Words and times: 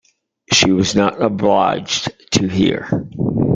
She 0.51 0.71
was 0.71 0.95
not 0.95 1.21
obliged 1.21 2.11
to 2.31 2.47
hear. 2.47 3.07